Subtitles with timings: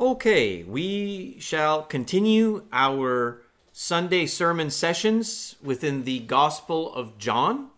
[0.00, 7.68] Okay, we shall continue our Sunday sermon sessions within the Gospel of John.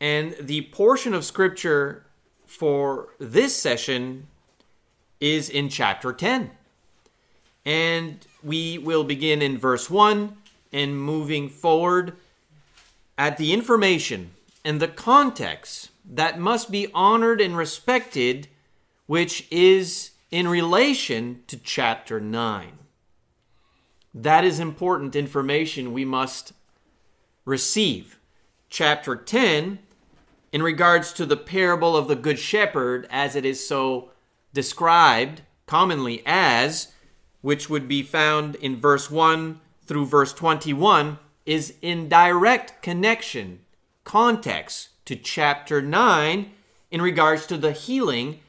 [0.00, 2.06] And the portion of scripture
[2.46, 4.28] for this session
[5.18, 6.52] is in chapter 10.
[7.64, 10.36] And we will begin in verse 1
[10.72, 12.12] and moving forward
[13.18, 14.30] at the information
[14.64, 18.46] and the context that must be honored and respected,
[19.08, 22.72] which is in relation to chapter 9.
[24.14, 26.52] That is important information we must
[27.44, 28.18] receive.
[28.68, 29.78] Chapter 10,
[30.52, 34.10] in regards to the parable of the Good Shepherd, as it is so
[34.52, 36.92] described commonly as,
[37.42, 43.60] which would be found in verse 1 through verse 21, is in direct connection,
[44.04, 46.50] context to chapter 9
[46.90, 48.40] in regards to the healing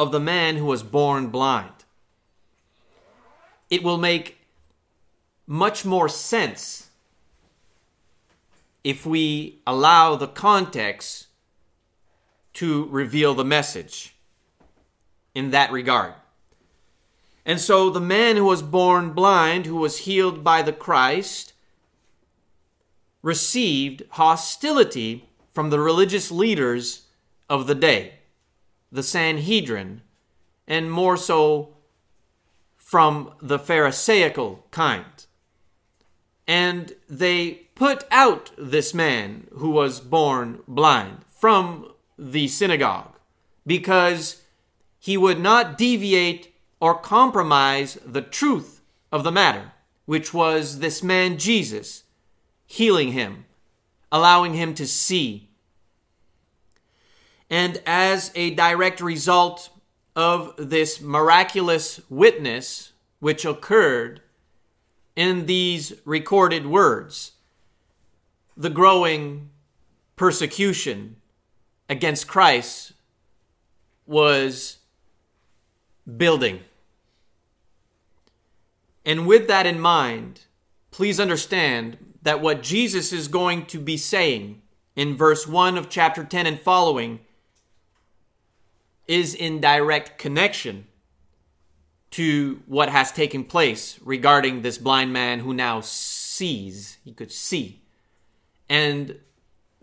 [0.00, 1.84] of the man who was born blind.
[3.68, 4.38] It will make
[5.46, 6.88] much more sense
[8.82, 11.26] if we allow the context
[12.54, 14.16] to reveal the message
[15.34, 16.14] in that regard.
[17.44, 21.52] And so the man who was born blind, who was healed by the Christ,
[23.20, 27.02] received hostility from the religious leaders
[27.50, 28.19] of the day,
[28.90, 30.02] the Sanhedrin,
[30.66, 31.74] and more so
[32.76, 35.26] from the Pharisaical kind.
[36.46, 43.16] And they put out this man who was born blind from the synagogue
[43.66, 44.42] because
[44.98, 49.72] he would not deviate or compromise the truth of the matter,
[50.06, 52.04] which was this man Jesus
[52.66, 53.44] healing him
[54.12, 55.49] allowing him to see.
[57.50, 59.70] And as a direct result
[60.14, 64.22] of this miraculous witness which occurred
[65.16, 67.32] in these recorded words,
[68.56, 69.50] the growing
[70.14, 71.16] persecution
[71.88, 72.92] against Christ
[74.06, 74.78] was
[76.16, 76.60] building.
[79.04, 80.42] And with that in mind,
[80.90, 84.62] please understand that what Jesus is going to be saying
[84.94, 87.20] in verse 1 of chapter 10 and following
[89.10, 90.86] is in direct connection
[92.12, 97.82] to what has taken place regarding this blind man who now sees, he could see,
[98.68, 99.18] and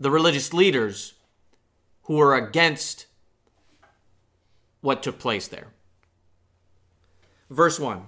[0.00, 1.12] the religious leaders
[2.04, 3.04] who were against
[4.80, 5.68] what took place there.
[7.50, 8.06] Verse 1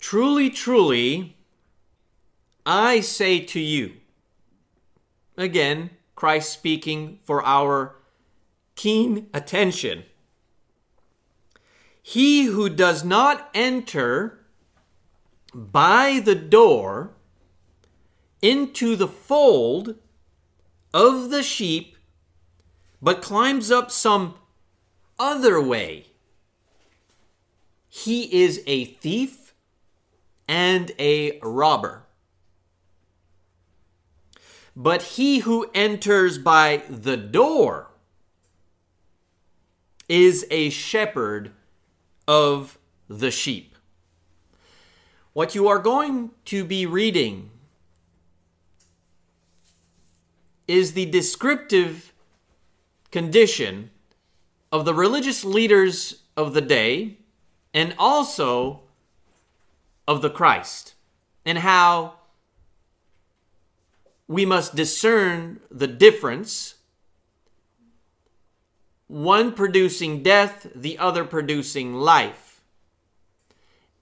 [0.00, 1.36] Truly, truly,
[2.66, 3.92] I say to you,
[5.36, 7.94] again, Christ speaking for our
[8.74, 10.04] keen attention.
[12.02, 14.44] He who does not enter
[15.54, 17.14] by the door
[18.42, 19.94] into the fold
[20.92, 21.96] of the sheep,
[23.00, 24.34] but climbs up some
[25.18, 26.06] other way,
[27.88, 29.54] he is a thief
[30.48, 32.02] and a robber.
[34.76, 37.90] But he who enters by the door
[40.08, 41.52] is a shepherd
[42.26, 42.78] of
[43.08, 43.74] the sheep.
[45.32, 47.50] What you are going to be reading
[50.66, 52.12] is the descriptive
[53.10, 53.90] condition
[54.72, 57.18] of the religious leaders of the day
[57.72, 58.80] and also
[60.06, 60.94] of the Christ
[61.44, 62.14] and how
[64.26, 66.76] we must discern the difference
[69.14, 72.60] one producing death, the other producing life.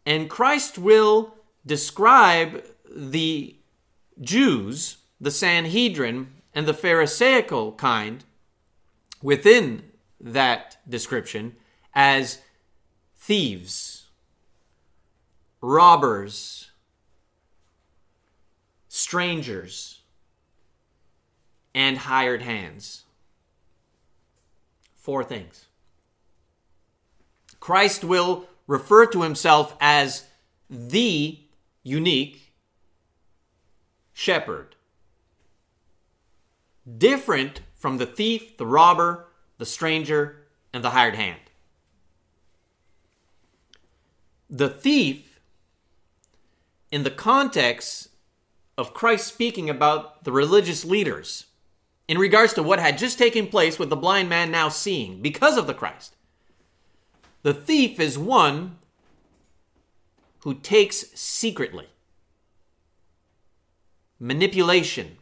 [0.06, 1.34] And Christ will
[1.66, 3.54] describe the
[4.22, 8.24] Jews, the Sanhedrin, and the Pharisaical kind
[9.20, 9.82] within
[10.18, 11.56] that description
[11.94, 12.38] as
[13.14, 14.08] thieves,
[15.60, 16.70] robbers,
[18.88, 20.00] strangers
[21.74, 23.04] and hired hands.
[25.02, 25.66] Four things.
[27.58, 30.26] Christ will refer to himself as
[30.70, 31.40] the
[31.82, 32.52] unique
[34.12, 34.76] shepherd.
[36.98, 39.26] Different from the thief, the robber,
[39.58, 41.40] the stranger, and the hired hand.
[44.48, 45.40] The thief,
[46.92, 48.10] in the context
[48.78, 51.46] of Christ speaking about the religious leaders,
[52.12, 55.56] in regards to what had just taken place with the blind man now seeing because
[55.56, 56.14] of the Christ.
[57.40, 58.76] The thief is one
[60.40, 61.86] who takes secretly.
[64.20, 65.16] Manipulation,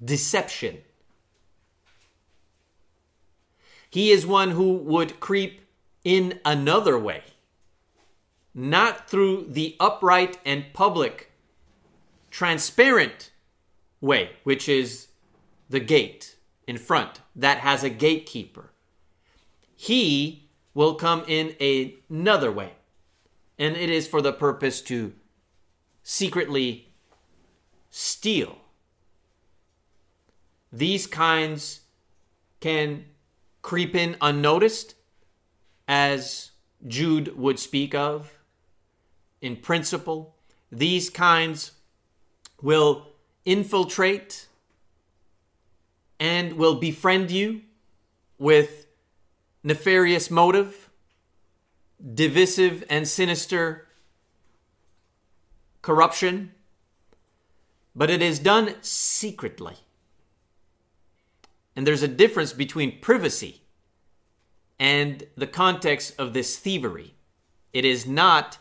[0.00, 0.82] deception.
[3.90, 5.62] He is one who would creep
[6.04, 7.24] in another way,
[8.54, 11.32] not through the upright and public,
[12.30, 13.32] transparent
[14.00, 15.08] way, which is
[15.72, 16.36] the gate
[16.66, 18.70] in front that has a gatekeeper.
[19.74, 21.56] He will come in
[22.10, 22.72] another way,
[23.58, 25.14] and it is for the purpose to
[26.02, 26.92] secretly
[27.90, 28.58] steal.
[30.70, 31.80] These kinds
[32.60, 33.06] can
[33.62, 34.94] creep in unnoticed,
[35.88, 36.50] as
[36.86, 38.30] Jude would speak of.
[39.40, 40.36] In principle,
[40.70, 41.72] these kinds
[42.60, 43.08] will
[43.46, 44.48] infiltrate
[46.22, 47.60] and will befriend you
[48.38, 48.86] with
[49.64, 50.88] nefarious motive,
[52.14, 53.88] divisive and sinister
[55.82, 56.52] corruption,
[57.96, 59.74] but it is done secretly.
[61.74, 63.62] And there's a difference between privacy
[64.78, 67.14] and the context of this thievery.
[67.72, 68.58] It is not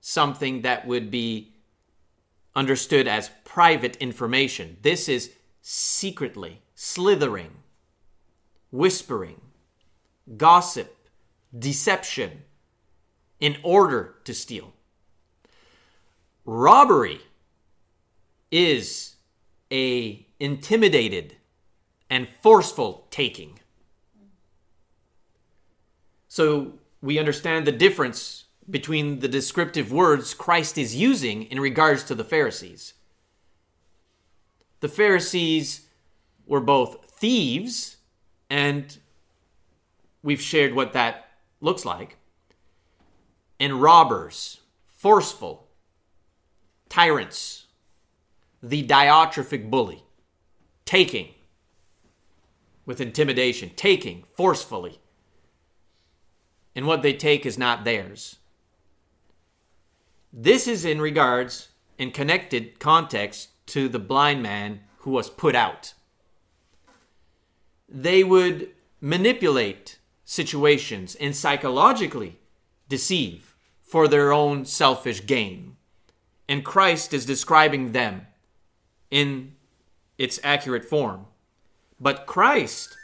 [0.00, 1.54] something that would be
[2.54, 4.76] understood as private information.
[4.82, 7.50] This is secretly, slithering,
[8.70, 9.38] whispering,
[10.38, 10.96] gossip,
[11.56, 12.44] deception
[13.38, 14.72] in order to steal.
[16.46, 17.20] Robbery
[18.50, 19.16] is
[19.70, 21.36] a intimidated
[22.08, 23.60] and forceful taking.
[26.28, 32.14] So we understand the difference between the descriptive words Christ is using in regards to
[32.14, 32.94] the Pharisees.
[34.80, 35.86] The Pharisees
[36.50, 37.98] were both thieves,
[38.50, 38.98] and
[40.20, 41.28] we've shared what that
[41.60, 42.16] looks like,
[43.60, 44.58] and robbers,
[44.88, 45.68] forceful,
[46.88, 47.68] tyrants,
[48.60, 50.02] the diatrophic bully,
[50.84, 51.28] taking
[52.84, 54.98] with intimidation, taking forcefully.
[56.74, 58.40] And what they take is not theirs.
[60.32, 65.94] This is in regards and connected context to the blind man who was put out.
[67.90, 68.68] They would
[69.00, 72.38] manipulate situations and psychologically
[72.88, 75.76] deceive for their own selfish gain.
[76.48, 78.26] And Christ is describing them
[79.10, 79.54] in
[80.18, 81.26] its accurate form.
[81.98, 82.96] But Christ,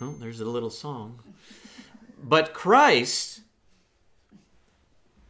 [0.00, 1.20] oh, there's a little song.
[2.22, 3.40] But Christ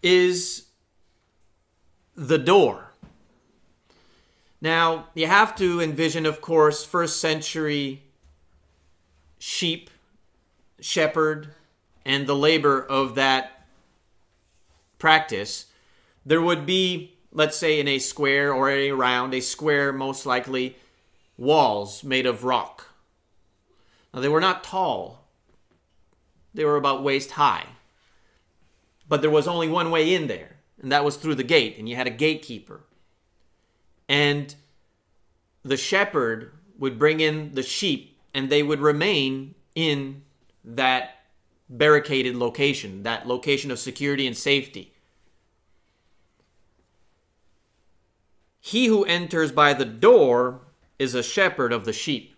[0.02, 0.66] is
[2.16, 2.89] the door.
[4.60, 8.02] Now, you have to envision, of course, first century
[9.38, 9.90] sheep,
[10.80, 11.48] shepherd,
[12.04, 13.66] and the labor of that
[14.98, 15.66] practice.
[16.26, 20.76] There would be, let's say, in a square or a round, a square most likely
[21.38, 22.86] walls made of rock.
[24.12, 25.26] Now, they were not tall,
[26.52, 27.66] they were about waist high.
[29.08, 31.88] But there was only one way in there, and that was through the gate, and
[31.88, 32.82] you had a gatekeeper.
[34.10, 34.52] And
[35.62, 40.22] the shepherd would bring in the sheep, and they would remain in
[40.64, 41.20] that
[41.68, 44.92] barricaded location, that location of security and safety.
[48.58, 50.62] He who enters by the door
[50.99, 52.35] is a shepherd of the sheep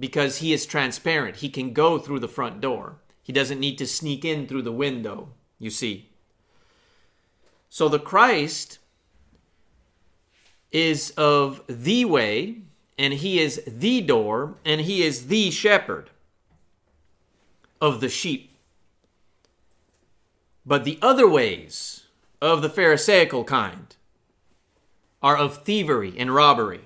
[0.00, 1.36] because he is transparent.
[1.36, 4.72] He can go through the front door, he doesn't need to sneak in through the
[4.72, 5.28] window,
[5.60, 6.08] you see.
[7.68, 8.79] So the Christ
[10.72, 12.62] is of the way,
[12.98, 16.10] and he is the door, and he is the shepherd
[17.80, 18.56] of the sheep.
[20.64, 22.04] But the other ways
[22.40, 23.96] of the Pharisaical kind
[25.22, 26.82] are of thievery and robbery.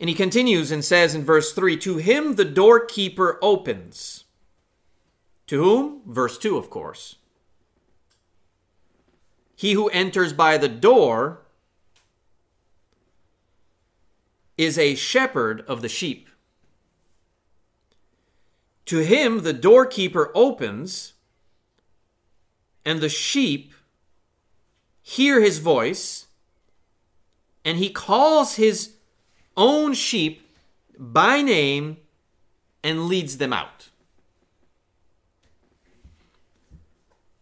[0.00, 4.24] And he continues and says in verse 3 To him the doorkeeper opens.
[5.48, 6.02] To whom?
[6.06, 7.16] Verse 2, of course.
[9.58, 11.40] He who enters by the door
[14.56, 16.28] is a shepherd of the sheep.
[18.86, 21.14] To him the doorkeeper opens,
[22.84, 23.74] and the sheep
[25.02, 26.28] hear his voice,
[27.64, 28.92] and he calls his
[29.56, 30.48] own sheep
[30.96, 31.96] by name
[32.84, 33.88] and leads them out.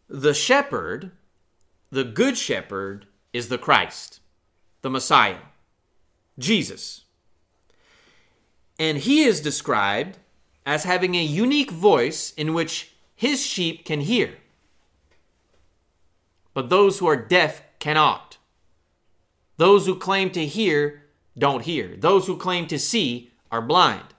[0.09, 1.11] The shepherd,
[1.91, 4.21] the good shepherd, is the Christ,
[4.81, 5.45] the Messiah,
[6.39, 7.05] Jesus.
[8.79, 10.19] And he is described
[10.65, 14.35] as having a unique voice in which his sheep can hear.
[16.55, 18.39] But those who are deaf cannot.
[19.59, 21.03] Those who claim to hear
[21.37, 21.95] don't hear.
[21.97, 24.15] Those who claim to see are blind.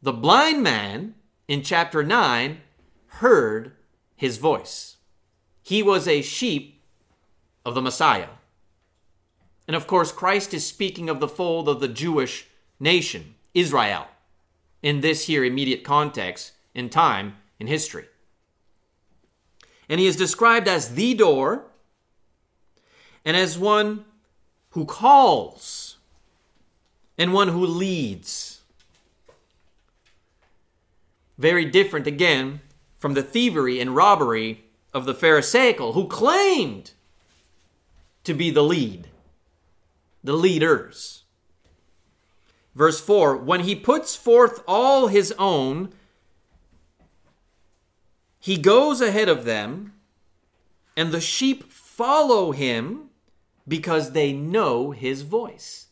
[0.00, 1.14] The blind man
[1.46, 2.60] in chapter 9
[3.06, 3.72] heard
[4.16, 4.96] his voice.
[5.62, 6.79] He was a sheep
[7.64, 8.28] of the Messiah.
[9.66, 12.46] And of course, Christ is speaking of the fold of the Jewish
[12.78, 14.08] nation, Israel,
[14.82, 18.06] in this here immediate context, in time, in history.
[19.88, 21.64] And he is described as the door
[23.24, 24.04] and as one
[24.70, 25.98] who calls
[27.18, 28.62] and one who leads.
[31.36, 32.60] Very different again
[32.98, 36.92] from the thievery and robbery of the Pharisaical, who claimed
[38.30, 39.08] to be the lead,
[40.22, 41.24] the leaders.
[42.76, 45.92] Verse 4 When he puts forth all his own,
[48.38, 49.94] he goes ahead of them,
[50.96, 53.10] and the sheep follow him
[53.66, 55.88] because they know his voice.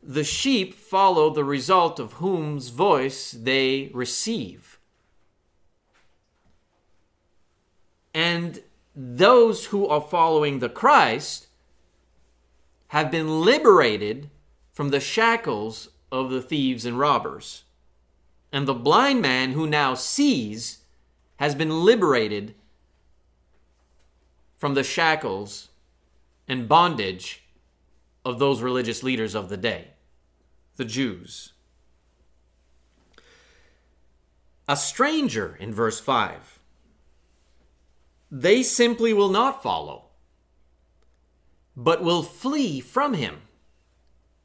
[0.00, 4.78] The sheep follow the result of whom's voice they receive.
[8.14, 8.62] And
[9.00, 11.46] those who are following the Christ
[12.88, 14.28] have been liberated
[14.72, 17.62] from the shackles of the thieves and robbers.
[18.52, 20.78] And the blind man who now sees
[21.36, 22.56] has been liberated
[24.56, 25.68] from the shackles
[26.48, 27.44] and bondage
[28.24, 29.90] of those religious leaders of the day,
[30.74, 31.52] the Jews.
[34.66, 36.57] A stranger in verse 5.
[38.30, 40.06] They simply will not follow,
[41.76, 43.42] but will flee from him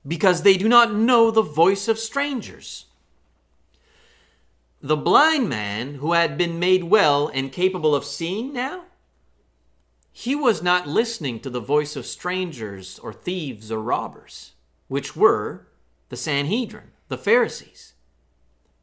[0.08, 2.86] because they do not know the voice of strangers.
[4.82, 8.84] The blind man who had been made well and capable of seeing now
[10.16, 14.52] he was not listening to the voice of strangers or thieves or robbers,
[14.88, 15.66] which were
[16.10, 17.96] the Sanhedrin, the Pharisees.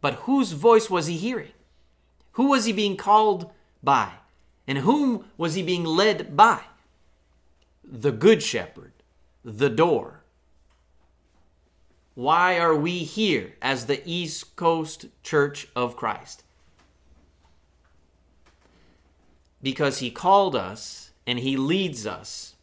[0.01, 1.53] But whose voice was he hearing?
[2.33, 4.11] Who was he being called by?
[4.71, 6.61] And whom was he being led by?
[7.83, 8.93] The Good Shepherd,
[9.45, 10.21] the door.
[12.15, 16.45] Why are we here as the East Coast Church of Christ?
[19.61, 22.55] Because he called us and he leads us.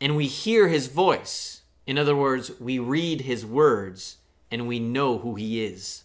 [0.00, 1.62] And we hear his voice.
[1.84, 4.18] In other words, we read his words
[4.52, 6.04] and we know who he is.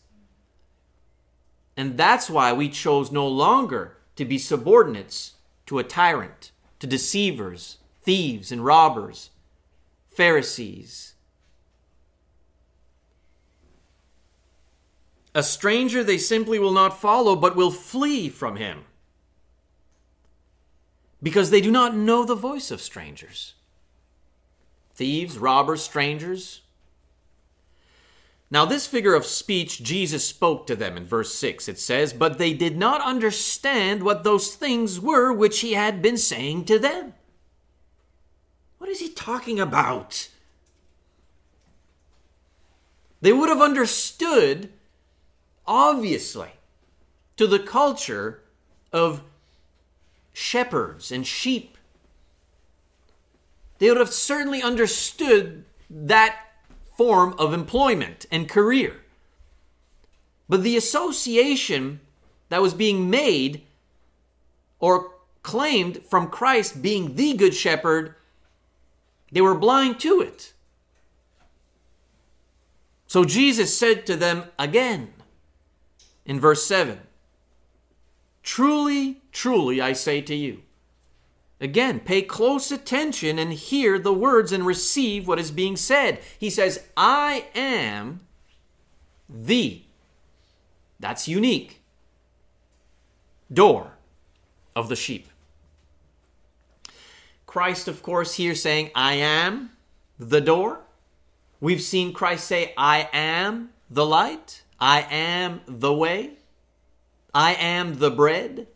[1.78, 5.34] And that's why we chose no longer to be subordinates
[5.66, 9.32] to a tyrant, to deceivers, thieves, and robbers,
[10.10, 11.14] Pharisees.
[15.34, 18.86] A stranger they simply will not follow, but will flee from him
[21.22, 23.56] because they do not know the voice of strangers.
[24.94, 26.62] Thieves, robbers, strangers.
[28.56, 31.68] Now, this figure of speech Jesus spoke to them in verse 6.
[31.68, 36.16] It says, But they did not understand what those things were which he had been
[36.16, 37.16] saying to them.
[38.78, 40.30] What is he talking about?
[43.20, 44.72] They would have understood,
[45.68, 46.52] obviously,
[47.36, 48.42] to the culture
[48.94, 49.22] of
[50.32, 51.78] shepherds and sheep.
[53.80, 56.45] They would have certainly understood that
[56.98, 59.02] form of employment and career.
[60.48, 62.00] But the association
[62.50, 63.64] that was being made
[64.80, 65.12] or
[65.44, 68.16] claimed from Christ being the Good Shepherd,
[69.32, 70.54] they were blind to it.
[73.08, 75.14] So Jesus said to them again
[76.26, 77.00] in verse 7
[78.44, 80.62] Truly, truly, I say to you.
[81.62, 86.20] Again, pay close attention and hear the words and receive what is being said.
[86.38, 88.22] He says, I am
[89.30, 89.84] the,
[91.00, 91.82] that's unique,
[93.52, 93.94] door
[94.76, 95.30] of the sheep.
[97.46, 99.72] Christ, of course, here saying, I am
[100.20, 100.82] the door.
[101.62, 106.32] We've seen Christ say, I am the light, I am the way.
[107.34, 108.68] I am the bread.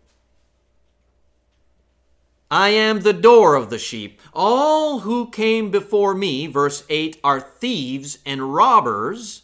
[2.51, 4.19] I am the door of the sheep.
[4.33, 9.43] All who came before me, verse 8, are thieves and robbers,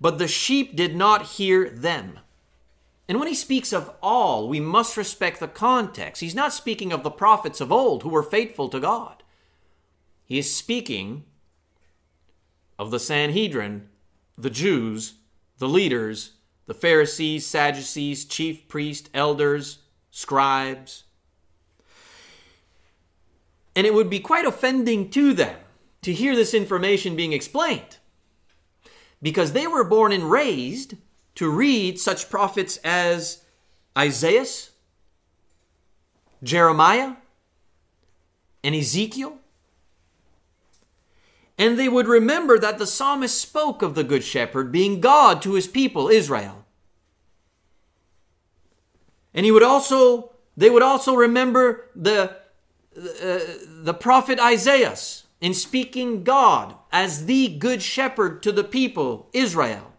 [0.00, 2.18] but the sheep did not hear them.
[3.08, 6.20] And when he speaks of all, we must respect the context.
[6.20, 9.22] He's not speaking of the prophets of old who were faithful to God.
[10.24, 11.24] He is speaking
[12.78, 13.88] of the Sanhedrin,
[14.38, 15.14] the Jews,
[15.58, 16.32] the leaders,
[16.66, 19.78] the Pharisees, Sadducees, chief priests, elders,
[20.10, 21.04] scribes.
[23.80, 25.56] And it would be quite offending to them
[26.02, 27.96] to hear this information being explained
[29.22, 30.96] because they were born and raised
[31.36, 33.42] to read such prophets as
[33.96, 34.44] Isaiah,
[36.42, 37.14] Jeremiah,
[38.62, 39.38] and Ezekiel.
[41.56, 45.54] And they would remember that the psalmist spoke of the Good Shepherd being God to
[45.54, 46.66] his people, Israel.
[49.32, 52.39] And he would also, they would also remember the,
[52.94, 54.96] the prophet Isaiah
[55.40, 59.92] in speaking God as the Good Shepherd to the people, Israel.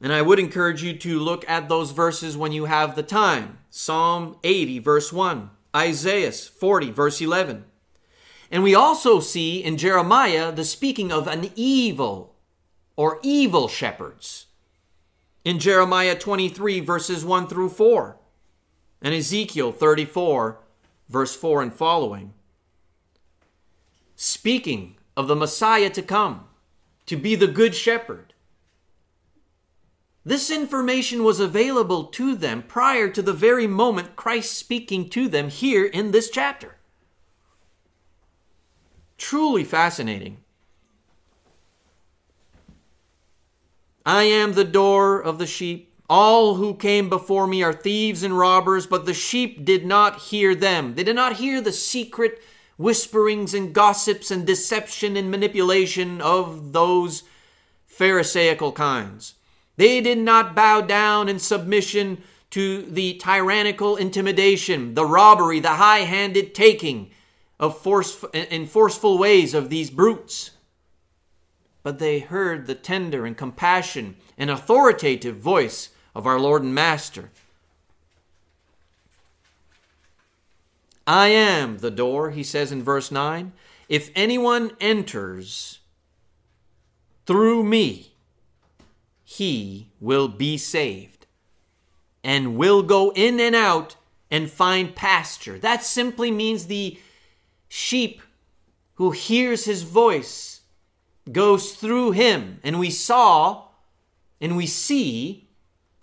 [0.00, 3.58] And I would encourage you to look at those verses when you have the time.
[3.70, 7.64] Psalm 80, verse 1, Isaiah 40, verse 11.
[8.50, 12.34] And we also see in Jeremiah the speaking of an evil
[12.96, 14.46] or evil shepherds.
[15.44, 18.18] In Jeremiah 23, verses 1 through 4,
[19.04, 20.58] and Ezekiel 34,
[21.10, 22.32] verse 4 and following.
[24.16, 26.46] Speaking of the Messiah to come,
[27.04, 28.32] to be the Good Shepherd.
[30.24, 35.50] This information was available to them prior to the very moment Christ speaking to them
[35.50, 36.76] here in this chapter.
[39.18, 40.38] Truly fascinating.
[44.06, 45.93] I am the door of the sheep.
[46.08, 50.54] All who came before me are thieves and robbers, but the sheep did not hear
[50.54, 50.94] them.
[50.94, 52.42] They did not hear the secret
[52.76, 57.22] whisperings and gossips and deception and manipulation of those
[57.86, 59.34] Pharisaical kinds.
[59.76, 66.00] They did not bow down in submission to the tyrannical intimidation, the robbery, the high
[66.00, 67.10] handed taking
[67.58, 70.50] of force, in forceful ways of these brutes.
[71.82, 77.30] But they heard the tender and compassion and authoritative voice of our Lord and Master.
[81.06, 83.52] I am the door, he says in verse 9.
[83.88, 85.80] If anyone enters
[87.26, 88.12] through me,
[89.24, 91.26] he will be saved
[92.22, 93.96] and will go in and out
[94.30, 95.58] and find pasture.
[95.58, 96.98] That simply means the
[97.68, 98.22] sheep
[98.94, 100.62] who hears his voice
[101.30, 102.60] goes through him.
[102.62, 103.64] And we saw
[104.40, 105.43] and we see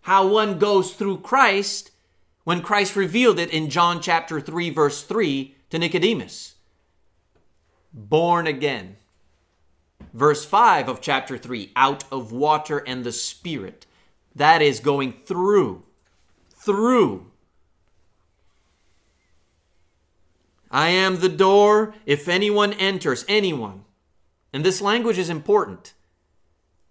[0.01, 1.91] how one goes through Christ
[2.43, 6.55] when Christ revealed it in John chapter 3, verse 3 to Nicodemus.
[7.93, 8.97] Born again.
[10.13, 13.85] Verse 5 of chapter 3 out of water and the Spirit.
[14.35, 15.83] That is going through.
[16.49, 17.27] Through.
[20.71, 21.93] I am the door.
[22.05, 23.83] If anyone enters, anyone.
[24.53, 25.93] And this language is important,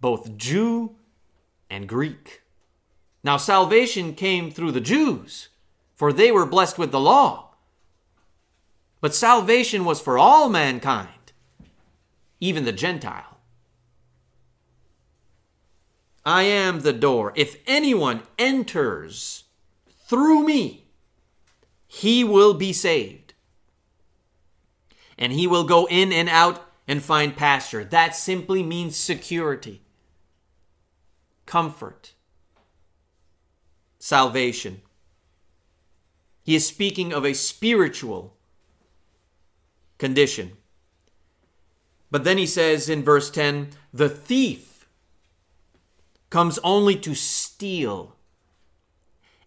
[0.00, 0.96] both Jew
[1.68, 2.39] and Greek.
[3.22, 5.48] Now, salvation came through the Jews,
[5.94, 7.54] for they were blessed with the law.
[9.00, 11.32] But salvation was for all mankind,
[12.38, 13.38] even the Gentile.
[16.24, 17.32] I am the door.
[17.34, 19.44] If anyone enters
[20.06, 20.86] through me,
[21.86, 23.34] he will be saved.
[25.18, 27.84] And he will go in and out and find pasture.
[27.84, 29.82] That simply means security,
[31.46, 32.14] comfort
[34.00, 34.80] salvation.
[36.42, 38.34] He is speaking of a spiritual
[39.98, 40.56] condition.
[42.10, 44.88] But then he says in verse 10 the thief
[46.30, 48.16] comes only to steal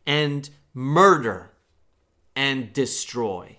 [0.05, 1.51] and murder
[2.35, 3.57] and destroy.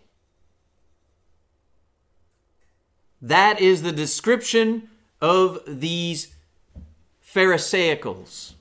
[3.21, 4.89] That is the description
[5.21, 6.35] of these
[7.25, 8.55] Pharisaicals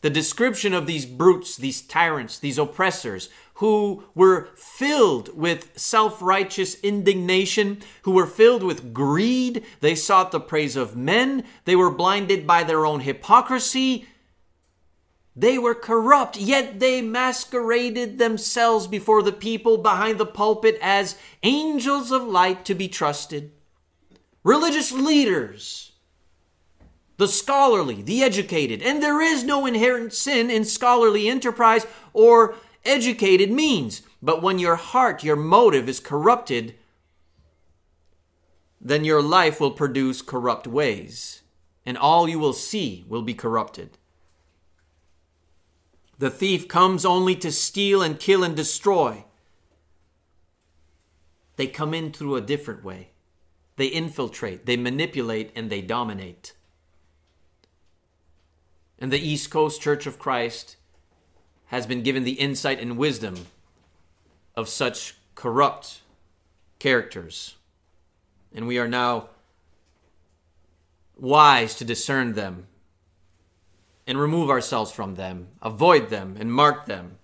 [0.00, 6.78] the description of these brutes, these tyrants, these oppressors, who were filled with self righteous
[6.80, 9.64] indignation, who were filled with greed.
[9.80, 11.44] They sought the praise of men.
[11.64, 14.06] They were blinded by their own hypocrisy.
[15.34, 22.10] They were corrupt, yet they masqueraded themselves before the people behind the pulpit as angels
[22.10, 23.52] of light to be trusted.
[24.42, 25.87] Religious leaders
[27.18, 32.54] the scholarly, the educated, and there is no inherent sin in scholarly enterprise or
[32.84, 34.02] educated means.
[34.22, 36.74] But when your heart, your motive is corrupted,
[38.80, 41.42] then your life will produce corrupt ways,
[41.84, 43.98] and all you will see will be corrupted.
[46.18, 49.24] The thief comes only to steal and kill and destroy.
[51.56, 53.10] They come in through a different way.
[53.78, 56.52] they infiltrate, they manipulate, and they dominate.
[58.98, 60.76] And the East Coast Church of Christ
[61.66, 63.46] has been given the insight and wisdom
[64.56, 66.00] of such corrupt
[66.78, 67.56] characters.
[68.54, 69.28] And we are now
[71.16, 72.66] wise to discern them
[74.06, 77.18] and remove ourselves from them, avoid them, and mark them.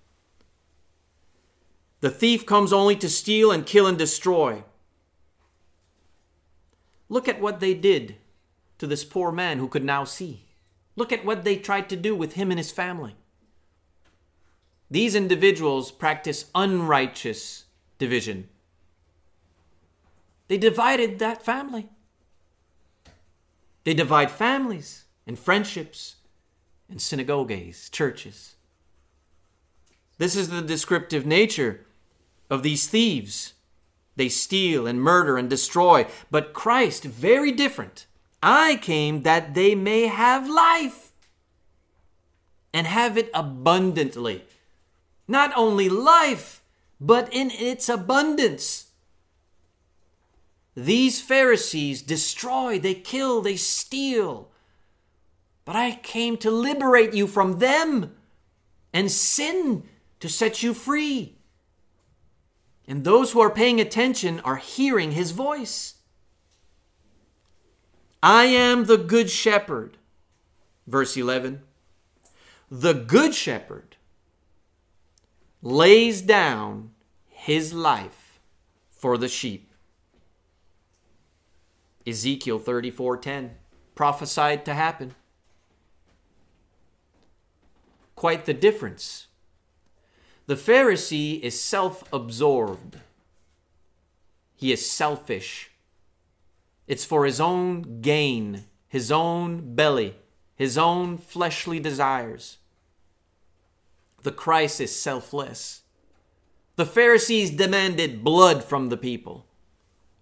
[2.01, 4.63] The thief comes only to steal and kill and destroy.
[7.09, 8.17] Look at what they did
[8.79, 10.44] to this poor man who could now see.
[10.97, 13.17] Look at what they tried to do with him and his family.
[14.91, 17.65] These individuals practice unrighteous
[17.99, 18.49] division.
[20.49, 21.89] They divided that family.
[23.85, 26.17] They divide families and friendships
[26.89, 28.55] and synagogues, churches.
[30.19, 31.87] This is the descriptive nature
[32.49, 33.55] of these thieves.
[34.17, 38.07] They steal and murder and destroy, but Christ, very different.
[38.47, 41.13] I came that they may have life
[42.75, 44.45] and have it abundantly.
[45.27, 46.63] Not only life,
[47.01, 48.89] but in its abundance.
[50.77, 54.51] These Pharisees destroy, they kill, they steal.
[55.65, 58.15] But I came to liberate you from them
[58.93, 59.85] and sin
[60.21, 61.37] to set you free.
[62.87, 65.94] And those who are paying attention are hearing his voice.
[68.25, 69.99] I am the good shepherd.
[70.87, 71.61] Verse 11.
[72.71, 73.97] The good shepherd
[75.61, 76.93] lays down
[77.29, 78.41] his life
[78.91, 79.71] for the sheep.
[82.07, 83.57] Ezekiel 34:10
[83.95, 85.15] prophesied to happen.
[88.17, 89.27] Quite the difference.
[90.47, 93.01] The Pharisee is self-absorbed.
[94.57, 95.73] He is selfish.
[96.87, 100.17] It's for his own gain, his own belly,
[100.55, 102.59] his own fleshly desires.
[104.23, 105.83] The Christ is selfless.
[106.77, 109.47] The Pharisees demanded blood from the people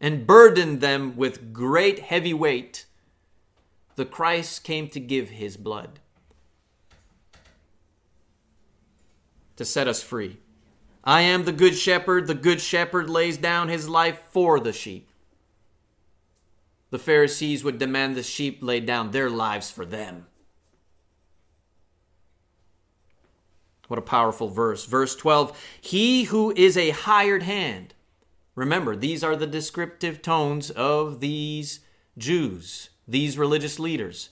[0.01, 2.87] and burdened them with great heavy weight,
[3.95, 6.01] the Christ came to give his blood
[9.57, 10.39] to set us free.
[11.05, 12.27] I am the good shepherd.
[12.27, 15.12] The good shepherd lays down his life for the sheep.
[16.93, 20.27] The Pharisees would demand the sheep lay down their lives for them.
[23.89, 24.85] What a powerful verse.
[24.85, 27.95] Verse 12 He who is a hired hand
[28.55, 31.81] Remember, these are the descriptive tones of these
[32.19, 34.29] Jews, these religious leaders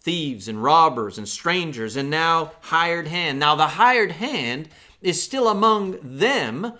[0.00, 3.40] thieves and robbers and strangers, and now hired hand.
[3.40, 4.68] Now, the hired hand
[5.00, 6.74] is still among them,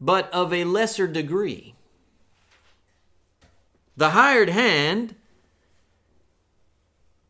[0.00, 1.73] but of a lesser degree.
[3.96, 5.14] The hired hand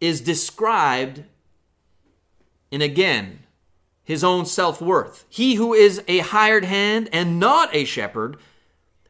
[0.00, 1.24] is described
[2.70, 3.40] in again
[4.02, 5.24] his own self worth.
[5.28, 8.38] He who is a hired hand and not a shepherd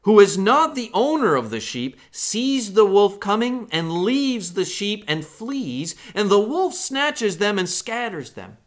[0.04, 4.64] who is not the owner of the sheep, sees the wolf coming and leaves the
[4.64, 8.58] sheep and flees, and the wolf snatches them and scatters them.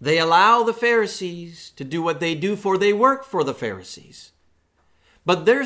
[0.00, 4.30] They allow the Pharisees to do what they do, for they work for the Pharisees.
[5.30, 5.64] But their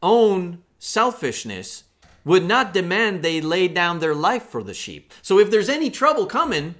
[0.00, 1.82] own selfishness
[2.24, 5.12] would not demand they lay down their life for the sheep.
[5.22, 6.76] So if there's any trouble coming,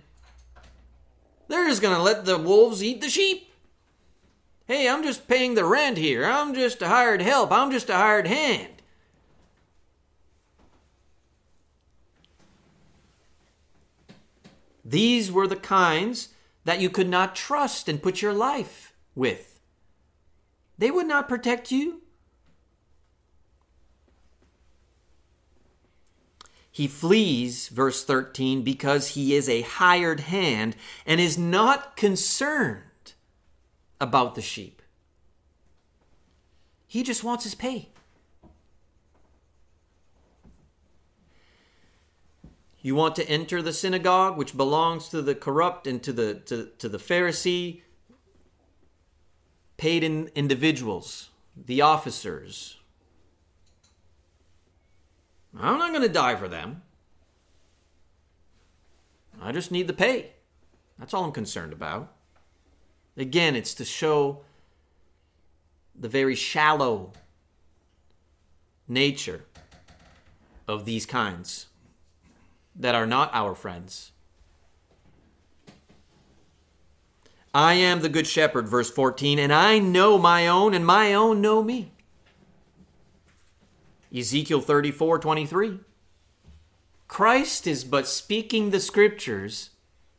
[1.49, 3.53] they're just going to let the wolves eat the sheep.
[4.67, 6.25] Hey, I'm just paying the rent here.
[6.25, 7.51] I'm just a hired help.
[7.51, 8.71] I'm just a hired hand.
[14.85, 16.29] These were the kinds
[16.63, 19.59] that you could not trust and put your life with.
[20.79, 22.02] They would not protect you.
[26.75, 33.13] He flees, verse 13, because he is a hired hand and is not concerned
[34.01, 34.81] about the sheep.
[36.87, 37.91] He just wants his pay.
[42.81, 46.71] You want to enter the synagogue, which belongs to the corrupt and to the to,
[46.79, 47.83] to the Pharisee,
[49.77, 52.79] paid in individuals, the officers.
[55.59, 56.83] I'm not going to die for them.
[59.41, 60.33] I just need the pay.
[60.99, 62.13] That's all I'm concerned about.
[63.17, 64.43] Again, it's to show
[65.99, 67.13] the very shallow
[68.89, 69.45] nature
[70.67, 71.67] of these kinds
[72.75, 74.13] that are not our friends.
[77.55, 81.43] I am the good shepherd, verse 14, and I know my own, and my own
[81.43, 81.92] know me.
[84.15, 85.79] Ezekiel 34 23.
[87.09, 89.71] Christ is but speaking the scriptures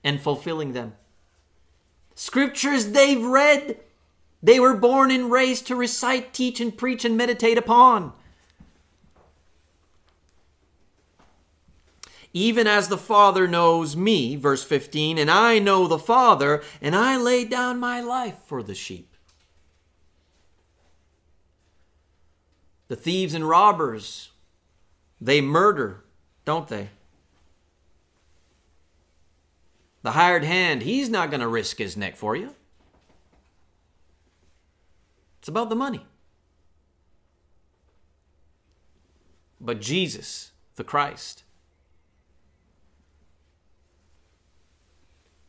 [0.03, 0.93] and fulfilling them.
[2.15, 3.79] Scriptures they've read,
[4.41, 8.13] they were born and raised to recite, teach, and preach and meditate upon.
[12.33, 17.15] Even as the Father knows me, verse 15, and I know the Father, and I
[17.15, 19.12] lay down my life for the sheep.
[22.93, 24.29] The thieves and robbers,
[25.19, 26.03] they murder,
[26.45, 26.89] don't they?
[30.03, 32.53] The hired hand, he's not going to risk his neck for you.
[35.39, 36.05] It's about the money.
[39.59, 41.41] But Jesus, the Christ,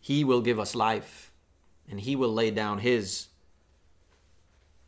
[0.00, 1.30] He will give us life
[1.90, 3.28] and He will lay down His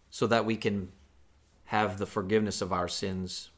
[0.09, 0.91] so that we can
[1.67, 3.51] have the forgiveness of our sins.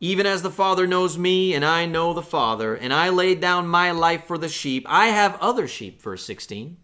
[0.00, 3.66] Even as the Father knows me, and I know the Father, and I laid down
[3.66, 6.78] my life for the sheep, I have other sheep, verse 16,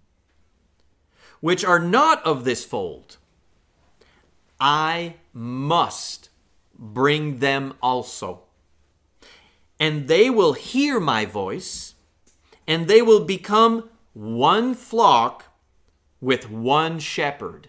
[1.40, 3.16] which are not of this fold.
[4.60, 6.28] I must
[6.78, 8.42] bring them also.
[9.78, 11.94] And they will hear my voice
[12.66, 15.44] and they will become one flock
[16.20, 17.68] with one shepherd.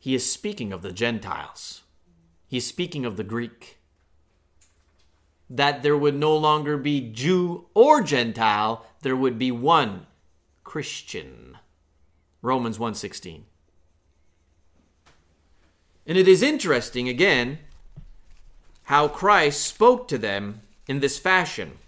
[0.00, 1.82] He is speaking of the Gentiles.
[2.48, 3.78] He is speaking of the Greek.
[5.48, 10.06] That there would no longer be Jew or Gentile, there would be one
[10.64, 11.58] Christian.
[12.40, 13.44] Romans 1:16.
[16.06, 17.58] And it is interesting again
[18.84, 21.78] how Christ spoke to them in this fashion.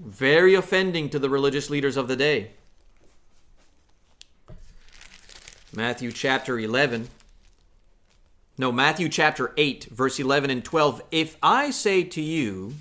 [0.00, 2.52] Very offending to the religious leaders of the day.
[5.72, 7.10] Matthew chapter 11.
[8.60, 11.00] No, Matthew chapter 8, verse 11 and 12.
[11.12, 12.74] If I say to you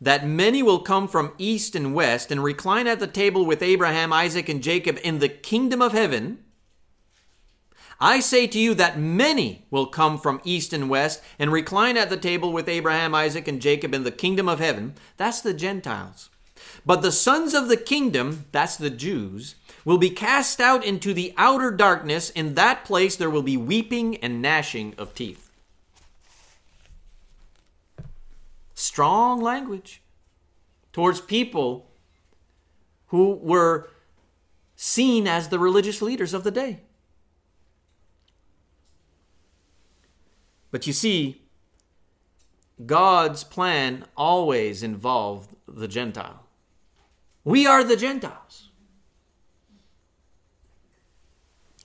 [0.00, 4.12] that many will come from east and west and recline at the table with Abraham,
[4.12, 6.42] Isaac, and Jacob in the kingdom of heaven,
[8.00, 12.10] I say to you that many will come from east and west and recline at
[12.10, 14.94] the table with Abraham, Isaac, and Jacob in the kingdom of heaven.
[15.16, 16.28] That's the Gentiles.
[16.84, 21.32] But the sons of the kingdom, that's the Jews, will be cast out into the
[21.36, 22.30] outer darkness.
[22.30, 25.50] In that place there will be weeping and gnashing of teeth.
[28.74, 30.02] Strong language
[30.92, 31.90] towards people
[33.08, 33.90] who were
[34.74, 36.80] seen as the religious leaders of the day.
[40.70, 41.42] But you see,
[42.86, 46.41] God's plan always involved the Gentile.
[47.44, 48.70] We are the Gentiles.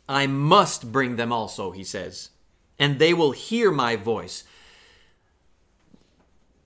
[0.10, 2.30] I must bring them also, he says,
[2.80, 4.44] and they will hear my voice.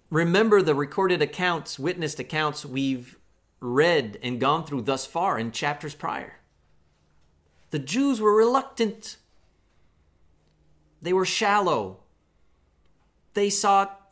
[0.09, 3.17] Remember the recorded accounts, witnessed accounts we've
[3.61, 6.39] read and gone through thus far in chapters prior.
[7.71, 9.15] The Jews were reluctant,
[11.01, 12.01] they were shallow,
[13.33, 14.11] they sought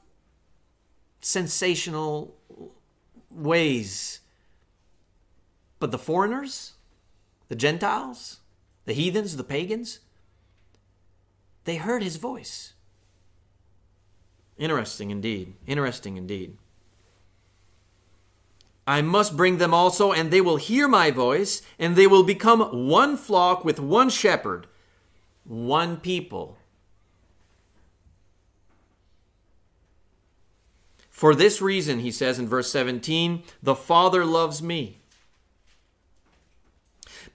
[1.19, 2.35] sensational
[3.29, 4.18] ways.
[5.79, 6.73] But the foreigners,
[7.47, 8.39] the Gentiles,
[8.85, 9.99] the heathens, the pagans,
[11.63, 12.73] they heard his voice.
[14.57, 15.55] Interesting indeed.
[15.65, 16.57] Interesting indeed.
[18.85, 22.87] I must bring them also, and they will hear my voice, and they will become
[22.87, 24.67] one flock with one shepherd,
[25.43, 26.57] one people
[31.19, 34.98] For this reason, he says in verse 17, the Father loves me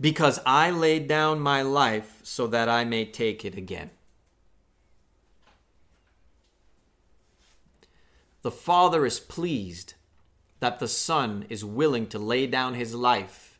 [0.00, 3.90] because I laid down my life so that I may take it again.
[8.42, 9.94] The Father is pleased
[10.60, 13.58] that the Son is willing to lay down his life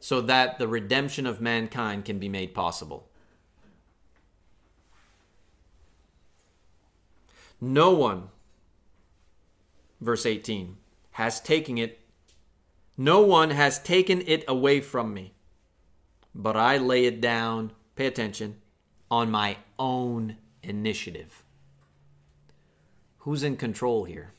[0.00, 3.08] so that the redemption of mankind can be made possible.
[7.60, 8.28] No one,
[10.00, 10.76] verse 18,
[11.12, 12.00] has taken it,
[12.96, 15.34] no one has taken it away from me,
[16.34, 18.56] but I lay it down, pay attention,
[19.10, 21.44] on my own initiative.
[23.18, 24.32] Who's in control here?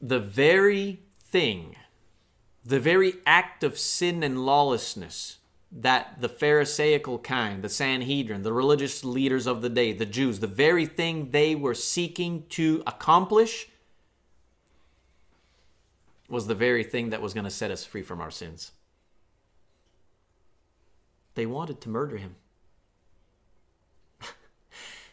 [0.00, 1.76] The very thing,
[2.64, 5.38] the very act of sin and lawlessness
[5.74, 10.46] that the Pharisaical kind, the Sanhedrin, the religious leaders of the day, the Jews, the
[10.46, 13.68] very thing they were seeking to accomplish
[16.32, 18.72] was the very thing that was going to set us free from our sins.
[21.34, 22.36] They wanted to murder him.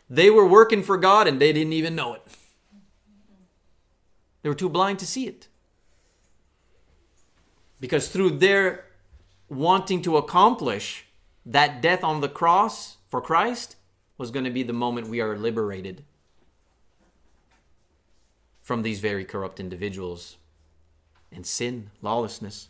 [0.10, 2.22] they were working for God and they didn't even know it.
[4.42, 5.50] They were too blind to see it.
[7.82, 8.86] Because through their
[9.50, 11.06] wanting to accomplish
[11.46, 13.76] that death on the cross for Christ
[14.18, 16.06] was going to be the moment we are liberated
[18.62, 20.38] from these very corrupt individuals
[21.32, 22.70] and sin, lawlessness.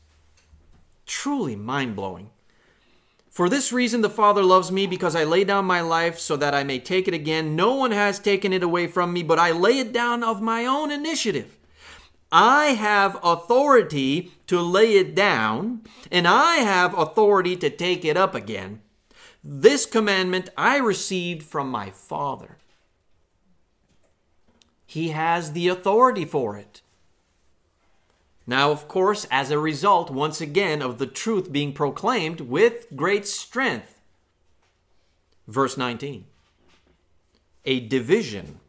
[1.06, 2.30] Truly mind blowing.
[3.30, 6.54] For this reason, the Father loves me because I lay down my life so that
[6.54, 7.56] I may take it again.
[7.56, 10.65] No one has taken it away from me, but I lay it down of my
[10.65, 11.58] own initiative.
[12.32, 18.36] I have authority to lay it down, and I have authority to take it up
[18.36, 18.82] again.
[19.43, 22.58] This commandment I received from my Father.
[24.86, 26.82] He has the authority for it.
[28.50, 33.28] Now, of course, as a result, once again, of the truth being proclaimed with great
[33.28, 34.02] strength.
[35.48, 36.26] Verse 19
[37.66, 38.60] A division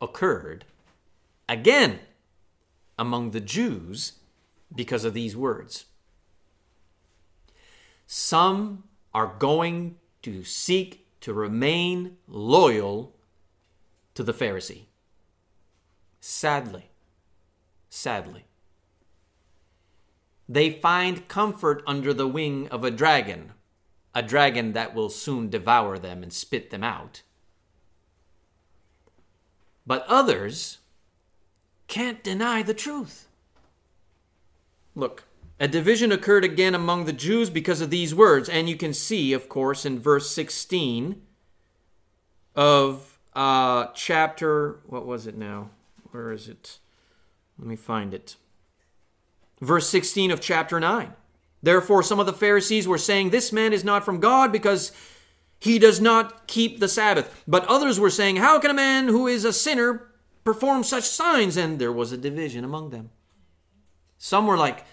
[0.00, 0.64] occurred
[1.48, 1.98] again
[2.96, 4.12] among the Jews
[4.72, 5.86] because of these words.
[8.06, 13.12] Some are going to seek to remain loyal
[14.14, 14.84] to the Pharisee.
[16.20, 16.90] Sadly,
[17.90, 18.44] sadly.
[20.48, 23.52] They find comfort under the wing of a dragon,
[24.14, 27.22] a dragon that will soon devour them and spit them out.
[29.86, 30.78] But others
[31.88, 33.28] can't deny the truth.
[34.94, 35.24] Look,
[35.58, 39.32] a division occurred again among the Jews because of these words, and you can see,
[39.32, 41.22] of course, in verse 16
[42.54, 45.70] of uh, chapter, what was it now?
[46.10, 46.78] Where is it?
[47.58, 48.36] Let me find it.
[49.64, 51.12] Verse 16 of chapter 9.
[51.62, 54.92] Therefore, some of the Pharisees were saying, This man is not from God because
[55.58, 57.42] he does not keep the Sabbath.
[57.48, 60.10] But others were saying, How can a man who is a sinner
[60.44, 61.56] perform such signs?
[61.56, 63.10] And there was a division among them.
[64.18, 64.84] Some were like,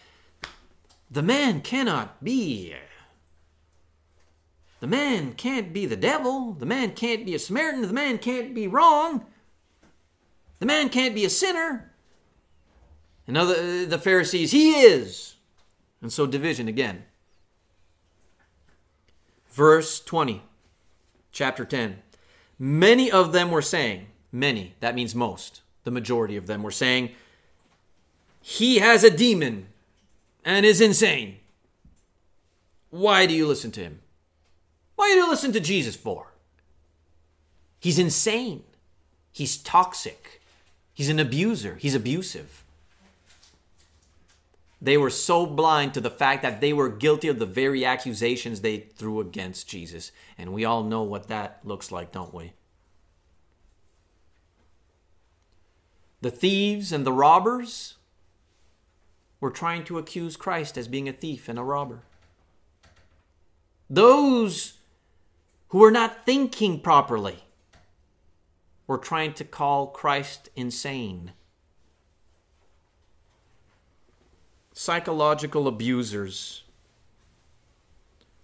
[1.10, 2.74] The man cannot be.
[4.80, 6.54] The man can't be the devil.
[6.54, 7.82] The man can't be a Samaritan.
[7.82, 9.26] The man can't be wrong.
[10.60, 11.91] The man can't be a sinner.
[13.28, 15.36] And other, uh, the Pharisees, he is.
[16.02, 17.04] And so division again.
[19.52, 20.42] Verse 20,
[21.32, 22.02] chapter 10.
[22.58, 25.62] Many of them were saying, Many, that means most.
[25.84, 27.12] The majority of them were saying,
[28.42, 29.68] He has a demon
[30.46, 31.38] and is insane.
[32.90, 34.02] Why do you listen to him?
[34.96, 36.28] Why do you listen to Jesus for?
[37.80, 38.64] He's insane.
[39.32, 40.42] He's toxic.
[40.94, 41.76] He's an abuser.
[41.76, 42.64] He's abusive.
[44.82, 48.62] They were so blind to the fact that they were guilty of the very accusations
[48.62, 50.12] they threw against Jesus.
[50.40, 52.54] And we all know what that looks like, don't we?
[56.22, 57.98] The thieves and the robbers
[59.40, 62.02] were trying to accuse Christ as being a thief and a robber.
[63.90, 64.80] Those
[65.70, 67.44] who were not thinking properly
[68.88, 71.34] were trying to call Christ insane.
[74.74, 76.64] Psychological abusers.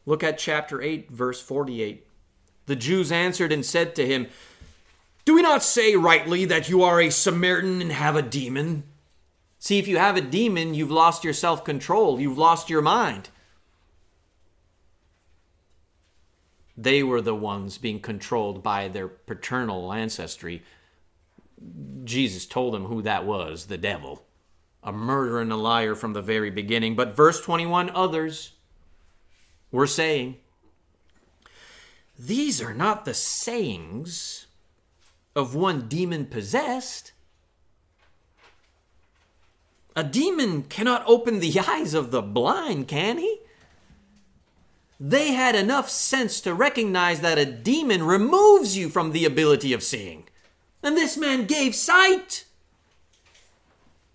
[0.06, 2.06] Look at chapter 8, verse 48.
[2.66, 4.28] The Jews answered and said to him,
[5.28, 8.84] do we not say rightly that you are a Samaritan and have a demon?
[9.60, 13.28] See, if you have a demon, you've lost your self control, you've lost your mind.
[16.78, 20.64] They were the ones being controlled by their paternal ancestry.
[22.06, 24.24] Jesus told them who that was the devil,
[24.88, 26.96] a murderer and a liar from the very beginning.
[26.96, 28.54] But verse 21 others
[29.70, 30.38] were saying,
[32.18, 34.48] These are not the sayings
[35.36, 37.12] of one demon possessed.
[39.94, 43.40] A demon cannot open the eyes of the blind, can he?
[45.02, 49.84] They had enough sense to recognize that a demon removes you from the ability of
[49.84, 50.30] seeing.
[50.82, 52.46] And this man gave sight.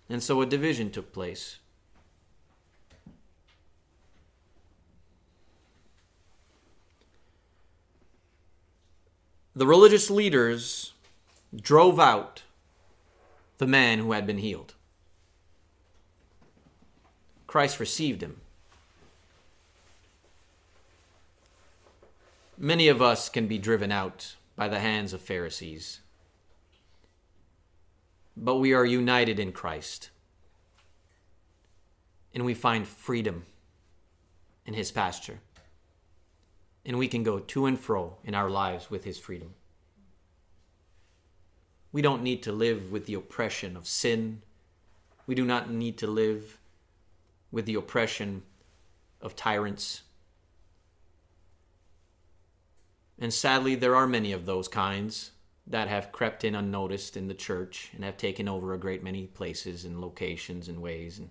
[0.09, 1.59] And so a division took place.
[9.55, 10.93] The religious leaders
[11.55, 12.43] drove out
[13.59, 14.73] the man who had been healed.
[17.45, 18.41] Christ received him.
[22.57, 25.99] Many of us can be driven out by the hands of Pharisees,
[28.35, 30.09] but we are united in Christ
[32.33, 33.45] and we find freedom
[34.65, 35.39] in his pasture.
[36.85, 39.53] and we can go to and fro in our lives with His freedom.
[41.91, 44.41] We don't need to live with the oppression of sin.
[45.27, 46.59] We do not need to live
[47.51, 48.41] with the oppression
[49.21, 50.01] of tyrants.
[53.19, 55.31] And sadly, there are many of those kinds
[55.65, 59.27] that have crept in unnoticed in the church and have taken over a great many
[59.27, 61.19] places and locations and ways.
[61.19, 61.29] And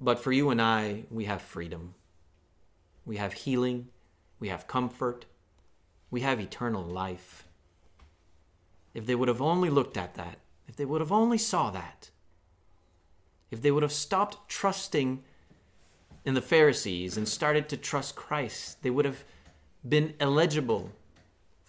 [0.00, 1.94] but for you and I, we have freedom.
[3.04, 3.88] We have healing.
[4.40, 5.26] We have comfort.
[6.10, 7.46] We have eternal life.
[8.94, 12.10] If they would have only looked at that, if they would have only saw that,
[13.50, 15.22] if they would have stopped trusting
[16.24, 19.24] in the Pharisees and started to trust Christ, they would have
[19.86, 20.92] been eligible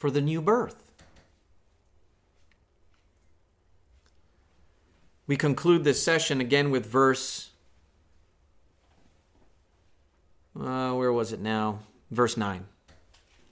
[0.03, 0.91] for the new birth.
[5.27, 7.51] We conclude this session again with verse.
[10.59, 11.79] Uh, where was it now?
[12.11, 12.65] Verse 9.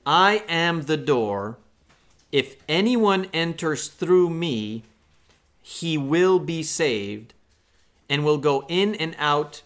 [0.05, 1.57] I am the door.
[2.33, 4.83] If anyone enters through me,
[5.61, 7.33] he will be saved
[8.09, 9.61] and will go in and out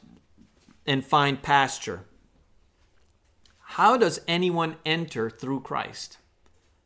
[0.85, 2.01] and find pasture.
[3.59, 6.19] How does anyone enter through Christ?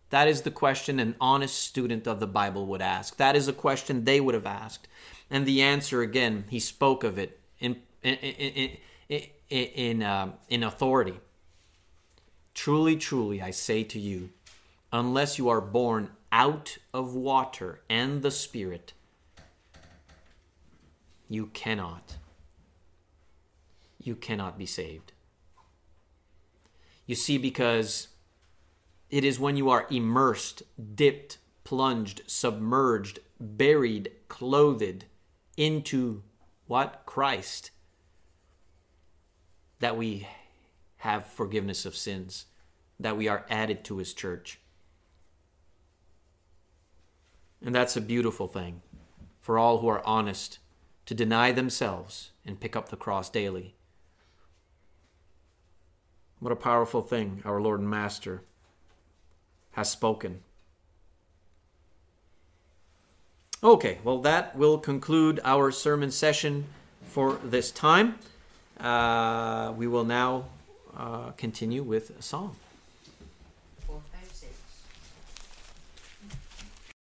[0.10, 3.18] That is the question an honest student of the Bible would ask.
[3.18, 4.88] That is a question they would have asked.
[5.30, 10.64] And the answer, again, he spoke of it in, in, in, in, in, uh, in
[10.64, 11.20] authority.
[12.55, 14.32] Truly, truly, I say to you,
[14.91, 18.93] unless you are born out of water and the Spirit,
[21.28, 22.18] you cannot.
[24.01, 25.12] You cannot be saved.
[27.05, 28.07] You see, because
[29.10, 30.64] it is when you are immersed,
[30.95, 35.05] dipped, plunged, submerged, buried, clothed
[35.57, 36.24] into
[36.68, 37.03] what?
[37.05, 37.72] Christ,
[39.80, 40.28] that we
[40.97, 42.45] have forgiveness of sins,
[42.99, 44.60] that we are added to his church.
[47.64, 48.82] And that's a beautiful thing
[49.41, 50.60] for all who are honest
[51.07, 53.74] to deny themselves and pick up the cross daily.
[56.39, 58.43] What a powerful thing our Lord and Master
[59.80, 60.41] has spoken.
[63.63, 66.65] Okay, well, that will conclude our sermon session
[67.01, 68.19] for this time.
[68.77, 70.45] Uh, we will now
[70.97, 72.57] uh, continue with a song.